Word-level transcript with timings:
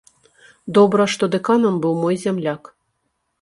Добра, 0.77 1.05
што 1.15 1.29
дэканам 1.35 1.77
быў 1.85 1.93
мой 2.05 2.19
зямляк. 2.25 2.63